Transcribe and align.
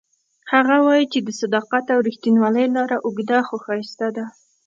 هغه 0.53 0.75
وایي 0.85 1.05
چې 1.13 1.19
د 1.23 1.29
صداقت 1.41 1.85
او 1.93 1.99
ریښتینولۍ 2.07 2.67
لاره 2.75 2.97
اوږده 3.05 3.39
خو 3.47 3.55
ښایسته 3.65 4.07
ده 4.17 4.25